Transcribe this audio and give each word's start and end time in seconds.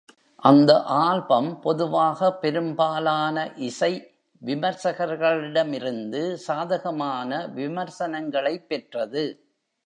அந்த 0.35 0.83
ஆல்பம் 0.83 1.59
பொதுவாக 1.59 2.33
பெரும்பாலான 2.33 3.51
இசை 3.55 4.11
விமர்சகர்களிடமிருந்து 4.45 6.33
சாதகமான 6.33 7.47
விமர்சனங்களைப் 7.47 8.67
பெற்றது. 8.67 9.45